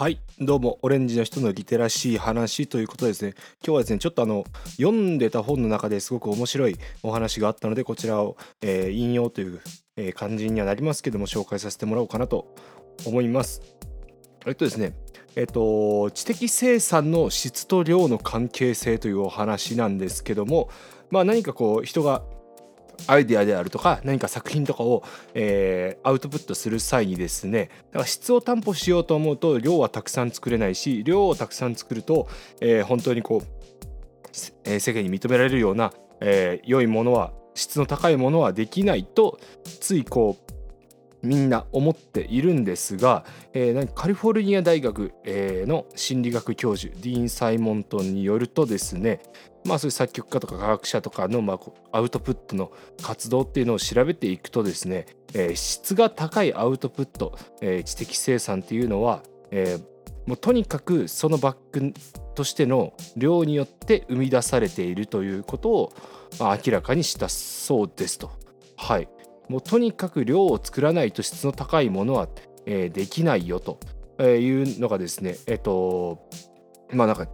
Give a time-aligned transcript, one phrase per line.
[0.00, 0.18] はい。
[0.38, 3.34] どうもオレンジの人のリテラシー話ということですね。
[3.62, 4.44] 今日はですねちょっとあの
[4.78, 9.60] 読んでた本の中ですごく面白いお話があったのでこちらを、えー、引用という、
[9.98, 12.54] えー、感じにはなりますけども紹介させてもらおうかなと
[13.04, 13.60] 思います。
[14.46, 14.94] えっとですね
[15.36, 20.70] えっと知的生産の質と量の関係性というお話なんですけども
[21.10, 22.22] まあ何かこう人が
[23.06, 25.02] アイデアであるとか何か作品とかを、
[25.34, 32.28] えー、アウトプットする際にですねだから質を担保しようと思うと量はたくさん作れないし量をたくさん作ると、
[32.60, 33.46] えー、本当にこう、
[34.64, 40.49] えー、世間に認められるような、えー、良いものは質の高いものはできないとついこう
[41.22, 49.20] みんな思っているんですが、えー、カリフォルニア大学、えー、の心理学教授ディーン・サイモントンによるとですね
[49.64, 51.58] まあそういう作曲家とか科学者とかの、まあ、
[51.92, 59.82] アウトプットの活動っていうのを調べていくとですね、えー、質が高いアウトプット、えー、知的生産っていうのは、えー、
[60.26, 61.92] もうとにかくそのバック
[62.34, 65.92] としての量によって生み出されているということを、
[66.38, 68.30] まあ、明らかにしたそうですと。
[68.76, 69.08] はい、
[69.50, 72.28] もうとにかく量を作らないと質の高いものは、
[72.66, 73.80] えー、できないよと
[74.22, 76.28] いうのがですねえっ、ー、と
[76.92, 77.26] まあなんか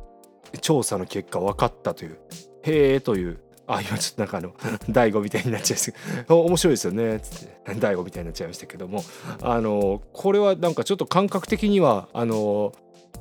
[0.63, 2.19] 調査の結果分かったという
[2.63, 4.55] へえというあ今ちょっとなんかあの
[4.89, 5.95] 大悟みたいになっちゃいます。
[6.27, 9.05] 面白いですよねつって大悟みたいになっちゃいましたけども
[9.43, 12.73] あのこれはなんかちょっと感覚的にはあの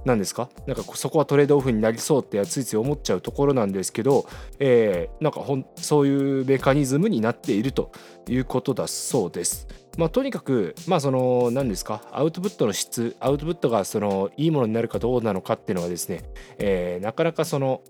[0.04, 0.50] 何ですか？
[0.68, 4.28] なんかそこはトレードオフになりそうってついつい思っちゃうところなんですけど、
[4.60, 7.92] えー、なんかほんそういうメカニズムになっていると
[8.28, 9.68] いうことだそうです。
[9.98, 12.02] まあ、とにかく、まあ、その何ですか？
[12.12, 16.24] アウトプットの質アウトプットがそのいいものになるかどうなのかっていうのはですね、
[16.59, 17.82] えー、なかなかその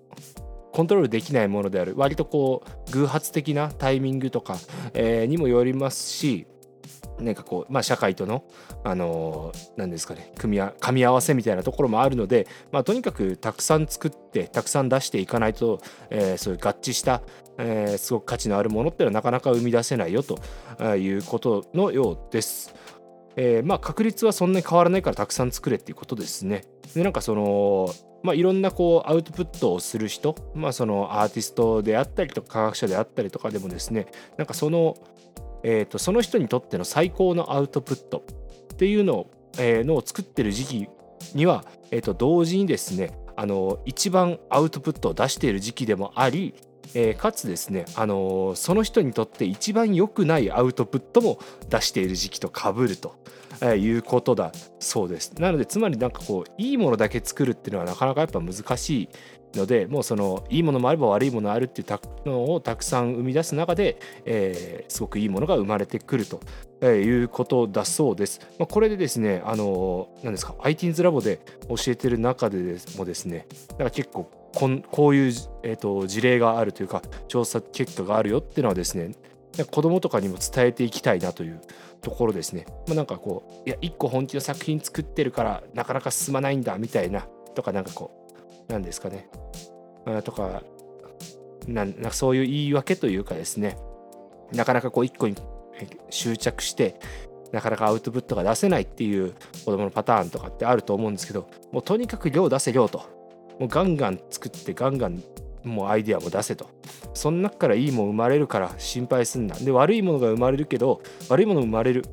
[0.71, 1.93] コントロールできないものである。
[1.95, 4.57] 割とこう偶発的なタイミングとか、
[4.93, 6.47] えー、にもよりますし
[7.19, 8.43] なんかこう、まあ、社会との、
[8.83, 17.21] あのー、何ですかね組み噛み合わせみたいなところもあるので、まあ、とにかくたくさん作ってたくさん出していかないと、えー、そういう合致した、
[17.57, 20.39] えー、すごく価値のあるものっていうのはなかなか生み出せないよと
[20.95, 22.73] いうことのようです。
[23.37, 26.63] えー、まあ確率はそんなに変わらないからたくさん作れっていうことですね。
[26.93, 27.93] でなんかその
[28.25, 34.07] まあ、いろんなこうアウトプットをする人、まあ、そのアーティストであったりとか科学者であったりとかでもですね
[34.37, 34.97] なんかその
[35.63, 38.23] えーと、その人にとっての最高のアウトプット
[38.73, 40.89] っていうのを,、えー、のを作ってる時期
[41.33, 46.53] には、えーと、同時にですねあの一番アウトプットを出している時期でもあり、
[46.93, 53.15] えー、かつですね、あのー、その人にとって一番良くないアウトプットも出している時期とかぶると。
[53.61, 59.09] えー、いうことだそうですなのでつまりなんかこういいものだけ作るっていうのはなかなかやっぱ難しい
[59.57, 66.39] のでもうそのいいものもあれば悪いものあるっていうのをたくさん生み出す中で、え、すごくいいものが生まれてくると、
[66.81, 68.41] え、いうことだそうです。
[68.59, 75.33] まあ、これでですねあの何ですか IT's ラボで教えてる中でもですねだから結構こんこういう、
[75.63, 79.11] えーと、事例があるというか調査結果があるよっていうのはですね
[79.69, 81.61] 子供とかにも伝えていきたいなという
[82.01, 82.65] ところですね。
[82.87, 88.11] まあ、なんかこういや1個本気の作品作ってるからなかなか進まないんだみたいなとかなんかこ
[88.67, 89.29] うなんですかね。
[90.23, 90.63] とか
[91.67, 93.77] なんかそういう言い訳というかですね。
[94.53, 95.35] なかなかこう一個に
[96.09, 96.99] 執着して
[97.51, 99.33] なかなかアウトプットが出せないっていう
[99.65, 103.24] 子供のパターンとかってあると思うんですけどもうとにかく量出せ量と。
[103.59, 105.23] もうガンガン作ってガンガン
[105.63, 106.69] もうアイデアも出せと。
[107.13, 109.55] その中からいいもん生まれるから心配すんな。
[109.55, 112.05] で悪いものが生まれるけど悪いもの生まれる。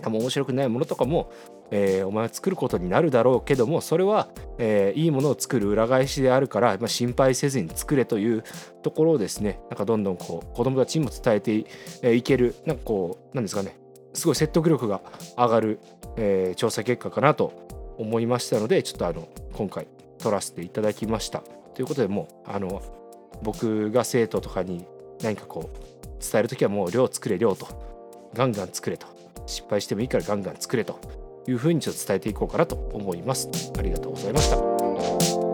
[0.00, 1.30] 多分面白くないものとかも
[1.70, 4.28] えー、お前は作ることになるだろうけどもそれは、
[4.58, 8.44] えー、いいものを作る裏返しであるから、まあ、心配せずに作れという
[8.82, 11.66] ところをですねなんかどんどんこう子どもたちにも伝えてい,、
[12.02, 13.78] えー、いけるなんかこうなんですかね
[14.14, 15.02] すごい説得力が
[15.36, 15.80] 上がる、
[16.16, 17.52] えー、調査結果かなと
[17.98, 19.86] 思いましたのでちょっとあの今回
[20.18, 21.42] 取らせていただきました。
[21.74, 22.82] ということでもうあの
[23.42, 24.84] 僕が生徒とかに
[25.22, 27.66] 何かこう伝える時はもう量作れ量と
[28.34, 29.06] ガンガン作れと
[29.46, 30.98] 失敗してもいいからガンガン作れと
[31.46, 33.48] いうふうにちょっと伝えていこうかなと思います。
[33.78, 35.47] ありがとうございました。